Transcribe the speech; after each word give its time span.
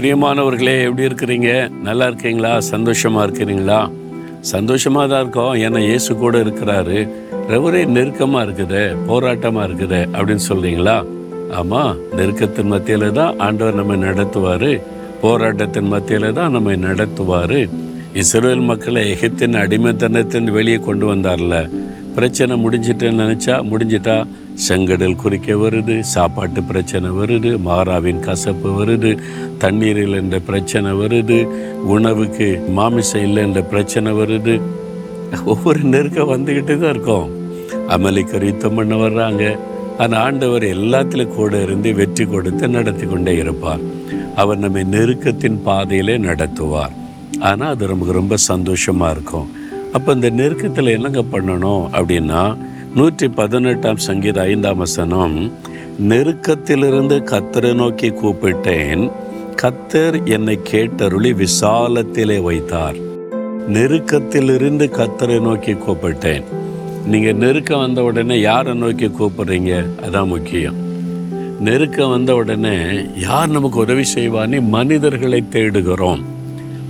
பிரியமானவர்களே 0.00 0.82
எப்படி 0.82 1.08
இருக்கிறீங்க? 1.08 1.70
நல்லா 1.82 2.06
இருக்கீங்களா? 2.06 2.60
சந்தோஷமாக 2.60 3.24
இருக்கிறீங்களா? 3.26 3.90
சந்தோஷமாக 4.40 5.08
தான் 5.08 5.20
இருக்கோம். 5.20 5.54
ஏன்னா 5.54 5.78
இயேசு 5.78 6.16
கூட 6.16 6.38
இருக்கிறாரு. 6.38 7.08
ரெவரே 7.48 7.86
நெருக்கமாக 7.86 8.44
இருக்குது. 8.46 8.96
போராட்டமாக 9.08 9.66
இருக்குது. 9.68 10.00
அப்படின்னு 10.16 10.44
சொல்றீங்களா? 10.48 11.04
ஆமாம் 11.52 11.98
நெருக்கத்தின் 12.16 12.70
மத்தியில் 12.72 13.12
தான் 13.12 13.38
ஆண்டவர் 13.38 13.74
நம்மை 13.74 13.96
நடத்துவார். 13.96 14.80
போராட்டத்தின் 15.22 15.88
மத்தியில் 15.88 16.32
தான் 16.32 16.50
நம்மை 16.50 16.76
நடத்துவார். 16.76 17.68
இஸ்ரேல் 18.14 18.66
மக்களை 18.70 19.02
எகிப்தின் 19.12 19.60
அடிமைத்தனத்தின் 19.64 20.50
வெளியே 20.50 20.76
கொண்டு 20.76 21.14
வந்தார்ல. 21.14 21.70
பிரச்சனை 22.20 22.54
முடிஞ்சிட்டேன்னு 22.64 23.22
நினச்சா 23.24 23.54
முடிஞ்சிட்டா. 23.70 24.16
செங்கடல் 24.64 25.20
குறிக்க 25.20 25.54
வருது 25.60 25.94
சாப்பாட்டு 26.14 26.60
பிரச்சனை 26.70 27.08
வருது 27.18 27.50
மாறாவின் 27.66 28.20
கசப்பு 28.26 28.70
வருது 28.78 29.10
தண்ணீரில் 29.62 30.16
என்ற 30.20 30.38
பிரச்சனை 30.48 30.90
வருது 31.00 31.38
உணவுக்கு 31.94 32.48
மாமிசம் 32.78 33.24
இல்லை 33.26 33.42
என்ற 33.48 33.60
பிரச்சனை 33.72 34.10
வருது. 34.20 34.54
ஒவ்வொரு 35.52 35.82
நெருக்கம் 35.92 36.32
வந்துக்கிட்டு 36.32 36.74
தான் 36.82 36.92
இருக்கோம். 36.94 37.28
அமளிக்கு 37.94 38.42
யுத்தம் 38.48 38.76
பண்ண 38.78 38.94
வர்றாங்க. 39.04 39.44
ஆனால் 40.02 40.20
ஆண்டவர் 40.26 40.66
எல்லாத்திலும் 40.76 41.34
கூட 41.38 41.62
இருந்து 41.66 41.90
வெற்றி 42.00 42.24
கொடுத்து 42.34 42.74
நடத்தி 42.76 43.06
கொண்டே 43.06 43.34
இருப்பார். 43.44 43.82
அவர் 44.42 44.62
நம்மை 44.64 44.84
நெருக்கத்தின் 44.96 45.58
பாதையிலே 45.68 46.16
நடத்துவார். 46.28 46.94
ஆனால் 47.48 47.72
அது 47.74 47.90
நமக்கு 47.92 48.20
ரொம்ப 48.20 48.36
சந்தோஷமாக 48.50 49.14
இருக்கும். 49.16 49.48
அப்போ 49.92 50.12
இந்த 50.12 50.30
நெருக்கத்தில் 50.30 50.86
என்னங்க 50.86 51.22
பண்ணணும் 51.32 51.84
அப்படின்னா 51.92 52.56
நூற்றி 52.94 53.28
பதினெட்டாம் 53.28 53.96
சங்கீத 53.96 54.40
ஐந்தாம் 54.40 54.76
வசனம் 54.76 55.52
நெருக்கத்திலிருந்து 56.08 57.16
கத்தரை 57.32 57.74
நோக்கி 57.74 58.10
கூப்பிட்டேன் 58.10 59.10
கத்தர் 59.62 60.26
என்னை 60.26 60.58
கேட்டருளி 60.70 61.30
விசாலத்திலே 61.34 62.42
வைத்தார். 62.42 62.94
நெருக்கத்திலிருந்து 63.68 64.86
கத்தரை 64.98 65.40
நோக்கி 65.40 65.72
கூப்பிட்டேன். 65.72 66.42
நீங்கள் 67.06 67.34
நெருக்கம் 67.34 67.78
வந்த 67.78 68.02
உடனே 68.02 68.40
யாரை 68.40 68.74
நோக்கி 68.74 69.06
கூப்பிட்றீங்க? 69.06 69.86
அதான் 70.06 70.26
முக்கியம். 70.26 70.74
நெருக்கம் 71.60 72.10
வந்த 72.10 72.34
உடனே 72.34 72.76
யார் 73.16 73.48
நமக்கு 73.48 73.78
உதவி 73.78 74.04
செய்வான்னு 74.14 74.60
மனிதர்களை 74.62 75.44
தேடுகிறோம். 75.48 76.38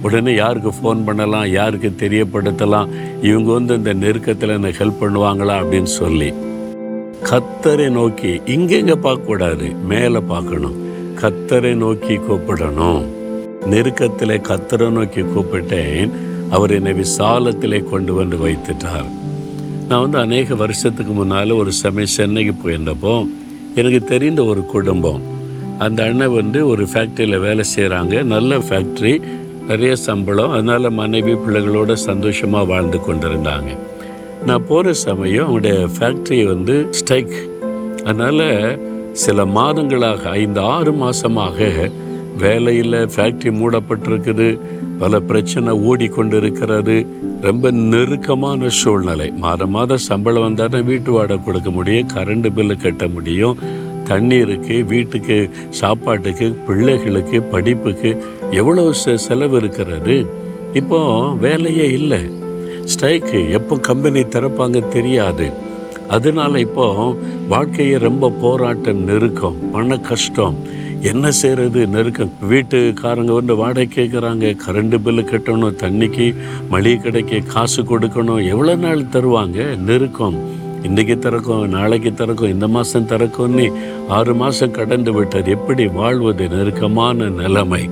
உடனே 0.03 0.35
யாருக்கு 0.35 0.71
ஃபோன் 0.71 1.05
பண்ணலாம் 1.05 1.47
யாருக்கு 1.51 1.93
தெரியப்படுத்தலாம் 1.97 2.89
இவங்க 3.23 3.53
வந்து 3.53 3.75
இந்த 3.75 3.93
நெருக்கத்தில் 3.93 4.49
என்ன 4.49 4.69
ஹெல்ப் 4.69 5.01
பண்ணுவாங்களா 5.01 5.55
அப்படின்னு 5.61 5.93
சொல்லி. 6.01 6.33
கத்தரை 7.31 7.89
நோக்கி 7.91 8.31
இங்கெங்க 8.47 8.95
பார்க்கக்கூடாது 9.05 9.67
மேலே 9.85 10.21
பார்க்கணும். 10.21 10.77
கத்தரை 11.23 11.75
நோக்கி 11.75 12.17
கூப்பிடணும். 12.17 13.03
நெருக்கத்தில் 13.67 14.41
கத்தரை 14.41 14.91
நோக்கி 14.91 15.23
கூப்பிட்டேன் 15.23 16.11
அவர் 16.51 16.71
என்னை 16.71 16.93
விசாலத்திலே 16.93 17.81
கொண்டு 17.91 18.15
வந்து 18.15 18.37
வைத்துட்டார். 18.37 19.11
நான் 19.89 20.01
வந்து 20.01 20.19
அநேக 20.19 20.55
வருஷத்துக்கு 20.55 21.13
முன்னால் 21.13 21.51
ஒரு 21.51 21.73
சமயம் 21.73 22.15
சென்னைக்கு 22.17 22.55
போயிருந்தப்போ 22.55 23.29
எனக்கு 23.75 24.05
தெரிந்த 24.05 24.45
ஒரு 24.45 24.65
குடும்பம். 24.65 25.21
அந்த 25.79 26.05
அண்ணன் 26.05 26.35
வந்து 26.35 26.69
ஒரு 26.69 26.85
ஃபேக்ட்ரியில் 26.85 27.39
வேலை 27.39 27.65
செய்கிறாங்க 27.77 28.23
நல்ல 28.23 28.59
ஃபேக்ட்ரி 28.59 29.21
நிறைய 29.71 29.95
சம்பளம். 30.09 30.53
அதனால் 30.57 30.97
மனைவி 31.01 31.35
பிள்ளைகளோட 31.43 31.93
சந்தோஷமாக 32.09 32.71
வாழ்ந்து 32.73 32.99
கொண்டிருந்தாங்க. 33.07 33.71
நான் 34.47 34.67
போகிற 34.69 34.93
சமயம் 35.07 35.47
அவங்களுடைய 35.47 35.79
ஃபேக்ட்ரி 35.97 36.39
வந்து 36.53 36.77
ஸ்டைக் 37.01 37.35
அதனால் 38.05 38.47
சில 39.23 39.45
மாதங்களாக 39.57 40.23
ஐந்து 40.43 40.61
ஆறு 40.75 40.93
மாதமாக 41.03 41.69
வேலையில் 42.43 42.99
ஃபேக்ட்ரி 43.15 43.51
மூடப்பட்டிருக்குது. 43.61 44.49
பல 45.03 45.21
பிரச்சனை 45.29 45.73
ஓடிக்கொண்டு 45.89 46.37
இருக்கிறது 46.37 46.97
ரொம்ப 47.47 47.71
நெருக்கமான 47.93 48.69
சூழ்நிலை. 48.81 49.29
மாதம் 49.45 49.75
மாதம் 49.77 50.03
சம்பளம் 50.09 50.47
வந்தால் 50.47 50.89
வீட்டு 50.91 51.11
வாடகை 51.13 51.39
கொடுக்க 51.45 51.71
முடியும் 51.79 52.11
கரண்ட் 52.15 52.49
பில்லு 52.57 52.77
கட்ட 52.83 53.07
முடியும். 53.17 53.57
தண்ணீருக்கு 54.11 54.85
வீட்டுக்கு 54.85 55.51
சாப்பாட்டுக்கு 55.71 56.51
பிள்ளைகளுக்கு 56.51 57.43
படிப்புக்கு 57.43 58.23
எவ்வளோ 58.51 58.93
செ- 59.05 59.15
செலவு 59.15 59.57
இருக்கிறது? 59.57 60.27
இப்போ 60.73 61.31
வேலையே 61.35 61.91
இல்லை. 61.91 62.31
ஸ்ட்ரைக்கு 62.85 63.51
எப்போ 63.51 63.77
கம்பெனி 63.77 64.21
திறப்பாங்க 64.21 64.89
தெரியாது. 64.89 65.53
அதனால 66.09 66.59
இப்போ 66.59 67.17
வாழ்க்கையை 67.49 67.99
ரொம்ப 67.99 68.31
போராட்டம் 68.31 69.05
நெருக்கம் 69.05 69.71
பண 69.73 69.99
கஷ்டம். 69.99 70.57
என்ன 71.01 71.31
செய்கிறது 71.31 71.87
நெருக்கம்? 71.87 72.33
வீட்டுக்காரங்க 72.51 73.35
வந்து 73.35 73.55
வாடகை 73.55 73.89
கேட்குறாங்க 73.95 74.57
கரண்ட் 74.69 74.99
பில்லு 75.05 75.25
கட்டணும் 75.25 75.77
தண்ணிக்கு 75.83 76.37
மளிகை 76.69 76.99
கடைக்கு 76.99 77.43
காசு 77.53 77.83
கொடுக்கணும் 77.83 78.49
எவ்வளோ 78.49 78.75
நாள் 78.75 79.03
தருவாங்க? 79.03 79.77
நெருக்கம். 79.77 80.60
இன்றைக்கி 80.83 81.19
திறக்கும் 81.19 81.69
நாளைக்கு 81.69 82.15
திறக்கும் 82.15 82.49
இந்த 82.49 82.69
மாதம் 82.69 83.07
திறக்கும்னு 83.07 83.73
ஆறு 84.09 84.35
மாதம் 84.35 84.71
கடந்து 84.71 85.13
விட்டது 85.13 85.51
எப்படி 85.51 85.87
வாழ்வது 85.87 86.49
நெருக்கமான 86.49 87.29
நிலைமை. 87.29 87.89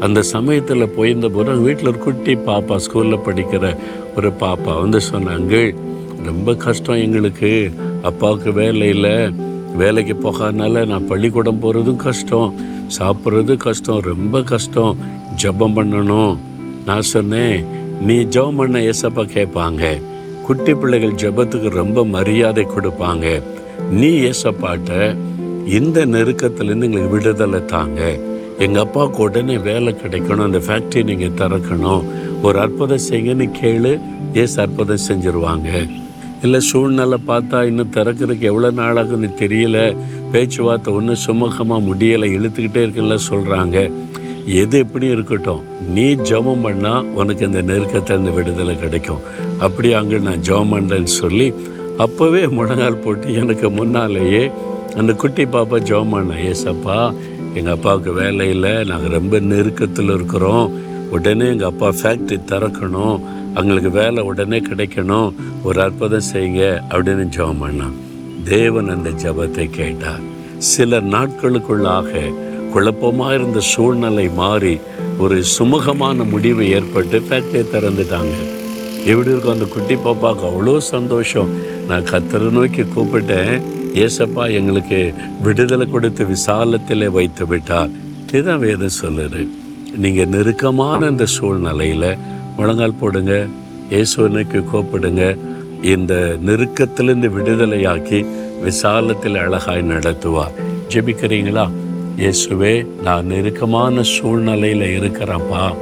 அந்த 0.00 0.22
சமயத்தில் 0.22 0.88
போயிருந்த 0.88 1.28
போது 1.28 1.56
வீட்டில் 1.56 1.86
ஒரு 1.86 1.98
குட்டி 1.98 2.34
பாப்பா 2.34 2.76
ஸ்கூலில் 2.76 3.20
படிக்கிற 3.26 3.76
ஒரு 4.16 4.28
பாப்பா 4.28 4.80
வந்து 4.80 5.00
சொன்னாங்க 5.12 5.76
ரொம்ப 6.24 6.54
கஷ்டம் 6.54 6.96
எங்களுக்கு. 6.96 7.72
அப்பாவுக்கு 8.02 8.52
வேலை 8.52 8.88
இல்லை. 8.88 9.30
வேலைக்கு 9.76 10.14
போகாதனால 10.14 10.86
நான் 10.86 11.06
பள்ளிக்கூடம் 11.06 11.62
போகிறதும் 11.62 11.96
கஷ்டம். 11.96 12.54
சாப்பிட்றது 12.98 13.56
கஷ்டம். 13.56 14.00
ரொம்ப 14.00 14.42
கஷ்டம். 14.42 14.96
ஜெபம் 15.42 15.76
பண்ணணும். 15.76 16.36
நான் 16.86 17.02
சொன்னேன் 17.02 17.64
நீ 18.00 18.14
ஜெபம் 18.14 18.56
பண்ண 18.56 18.78
ஏசப்பா 18.78 19.24
கேட்பாங்க. 19.26 20.02
குட்டி 20.46 20.72
பிள்ளைகள் 20.80 21.18
ஜெபத்துக்கு 21.22 21.68
ரொம்ப 21.80 22.04
மரியாதை 22.16 22.64
கொடுப்பாங்க. 22.74 23.26
நீ 24.00 24.10
ஏசப்பாட்ட 24.30 24.90
இந்த 25.78 25.98
நெருக்கத்துலேருந்து 26.14 26.86
எங்களுக்கு 26.88 27.14
விடுதலை 27.14 27.60
தாங்க. 27.64 28.00
எங்கள் 28.64 28.82
அப்பாவுக்கு 28.82 29.20
உடனே 29.22 29.56
வேலை 29.68 29.92
கிடைக்கணும் 30.02 30.46
அந்த 30.48 30.60
ஃபேக்ட்ரி 30.66 31.00
நீங்கள் 31.10 31.38
திறக்கணும். 31.40 32.04
ஒரு 32.42 32.58
அற்புதம் 32.64 33.06
செய்யுங்கன்னு 33.08 33.46
கேளு 33.60 33.92
ஏசு 34.42 34.56
அற்புதம் 34.64 35.06
செஞ்சுருவாங்க. 35.08 35.70
இல்லை 36.42 36.60
சூழ்நிலை 36.60 37.18
பார்த்தா 37.30 37.58
இன்னும் 37.70 37.94
திறக்கிறதுக்கு 37.96 38.50
எவ்வளோ 38.52 38.70
நாளாகுன்னு 38.80 39.30
தெரியல. 39.42 39.78
பேச்சுவார்த்தை 40.32 40.90
ஒன்றும் 40.98 41.22
சுமூகமாக 41.26 41.86
முடியலை 41.88 42.28
இழுத்துக்கிட்டே 42.36 42.80
இருக்குல்ல 42.84 43.18
சொல்கிறாங்க 43.30 43.76
எது 44.46 44.78
எப்படி 44.78 45.06
இருக்கட்டும் 45.06 45.62
நீ 45.94 46.14
ஜெபம் 46.14 46.64
பண்ணால் 46.66 47.06
உனக்கு 47.20 47.46
இந்த 47.46 47.62
நெருக்கத்தை 47.62 48.12
அந்த 48.16 48.30
விடுதலை 48.30 48.78
கிடைக்கும். 48.78 49.22
அப்படி 49.58 49.92
அங்கே 49.92 50.18
நான் 50.18 50.44
ஜெபம் 50.48 50.72
பண்ணுறேன்னு 50.74 51.12
சொல்லி 51.22 51.54
அப்போவே 52.04 52.42
முழங்கால் 52.50 53.02
போட்டு 53.04 53.34
எனக்கு 53.34 53.70
முன்னாலேயே 53.70 54.50
அந்த 54.96 55.12
குட்டி 55.12 55.44
பாப்பா 55.44 55.78
ஜெபம் 55.90 56.14
பண்ணேன் 56.14 56.42
ஏசப்பா 56.50 56.98
எங்கள் 57.54 57.74
அப்பாவுக்கு 57.74 58.12
வேலை 58.12 58.50
இல்லை 58.50 58.84
நாங்கள் 58.84 59.14
ரொம்ப 59.18 59.38
நெருக்கத்தில் 59.38 60.14
இருக்கிறோம். 60.14 60.66
உடனே 61.10 61.46
எங்கள் 61.48 61.70
அப்பா 61.72 61.88
ஃபேக்ட்ரி 62.00 62.38
திறக்கணும். 62.52 63.20
அவங்களுக்கு 63.54 63.90
வேலை 63.90 64.22
உடனே 64.22 64.58
கிடைக்கணும். 64.58 65.28
ஒரு 65.64 65.80
அற்புதம் 65.80 66.28
செய்யுங்க 66.32 66.64
அப்படின்னு 66.90 67.26
ஜெபம் 67.36 67.62
பண்ணான் 67.64 67.94
தேவன் 68.44 68.88
அந்த 68.88 69.10
ஜெபத்தை 69.10 69.70
கேட்டார். 69.70 70.24
சில 70.58 71.00
நாட்களுக்குள்ளாக 71.00 72.10
குழப்பமாக 72.72 73.34
இருந்த 73.34 73.60
சூழ்நிலை 73.60 74.28
மாறி 74.28 74.78
ஒரு 75.18 75.42
சுமூகமான 75.58 76.28
முடிவு 76.30 76.68
ஏற்பட்டு 76.70 77.18
ஃபேக்டரி 77.18 77.64
திறந்துட்டாங்க. 77.74 78.34
எப்படி 79.06 79.30
இருக்கும் 79.30 79.52
அந்த 79.52 79.64
குட்டி 79.64 79.94
பாப்பாவுக்கு 79.94 80.46
அவ்வளோ 80.50 80.78
சந்தோஷம். 80.78 81.48
நான் 81.88 82.02
கத்தரை 82.02 82.50
நோக்கி 82.50 82.82
கூப்பிட்டேன். 82.82 83.62
ஏசப்பா 83.94 84.52
எங்களுக்கு 84.52 85.14
விடுதலை 85.42 85.90
கொடுத்து 85.90 86.26
விசாலத்தில் 86.26 87.10
வைத்து 87.10 87.46
விட்டார். 87.46 87.88
இதுதான் 88.26 88.58
வேதம் 88.58 88.98
சொல்லுது. 89.02 89.48
நீங்கள் 89.96 90.26
நெருக்கமான 90.26 91.06
இந்த 91.06 91.26
சூழ்நிலையில் 91.26 92.16
முழங்கால் 92.56 92.98
போடுங்க. 93.00 93.46
இயேசுவனுக்கு 93.90 94.60
நோக்கி 94.60 94.60
கூப்பிடுங்க. 94.72 95.36
இந்த 95.82 96.36
நெருக்கத்திலிருந்து 96.46 97.28
விடுதலையாக்கி 97.36 98.26
விசாலத்தில் 98.62 99.36
அழகாய் 99.36 99.88
நடத்துவார். 99.88 100.54
ஜெபிக்கிறீங்களா? 100.88 101.70
இயேசுவே 102.20 102.86
நான் 103.02 103.26
நெருக்கமான 103.26 104.02
சூழ்நிலையில் 104.02 104.84
இருக்கிறேன்ப்பா. 104.98 105.74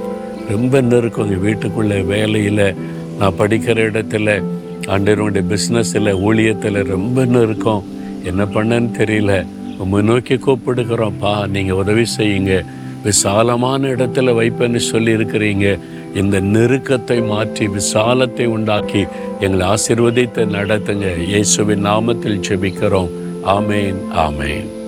ரொம்ப 0.48 0.80
நெருக்கம் 0.80 1.24
எங்கள் 1.24 1.38
வீட்டுக்குள்ளே 1.38 2.00
வேலையில் 2.00 2.74
நான் 3.18 3.38
படிக்கிற 3.38 3.76
இடத்துல 3.90 4.42
ஆண்டவனுடைய 4.86 5.44
பிஸ்னஸில் 5.52 6.10
ஊழியத்தில் 6.28 6.82
ரொம்ப 6.84 7.24
நெருக்கம். 7.24 7.84
என்ன 8.24 8.44
பண்ணன்னு 8.44 8.90
தெரியல. 9.00 9.46
முன்னோக்கி 9.78 10.36
நோக்கி 10.36 10.36
கூப்பிடுக்கிறோம்ப்பா 10.46 11.46
நீங்கள் 11.46 11.76
உதவி 11.76 12.04
செய்யுங்க. 12.16 12.64
விசாலமான 13.04 13.88
இடத்துல 13.88 14.34
வைப்பேன்னு 14.40 14.76
சொல்லி 14.76 15.12
இருக்கிறீங்க 15.12 15.78
இந்த 16.14 16.40
நெருக்கத்தை 16.40 17.26
மாற்றி 17.26 17.68
விசாலத்தை 17.68 18.46
உண்டாக்கி 18.46 19.06
எங்களை 19.40 19.66
ஆசிர்வதித்து 19.66 20.44
நடத்துங்க. 20.58 21.18
இயேசுவின் 21.18 21.86
நாமத்தில் 21.86 22.40
ஜெபிக்கிறோம். 22.48 23.12
ஆமேன் 23.46 24.00
ஆமேன். 24.12 24.83